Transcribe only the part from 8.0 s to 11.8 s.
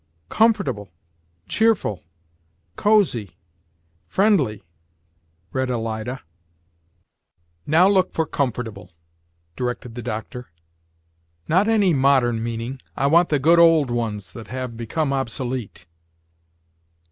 for comfortable," directed the doctor. "Not